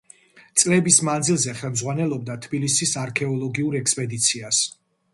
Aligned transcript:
წლების 0.61 0.97
მანძილზე 1.09 1.53
ხელმძღვანელობდა 1.59 2.39
თბილისის 2.49 2.97
არქეოლოგიურ 3.05 3.81
ექსპედიციას. 3.85 4.69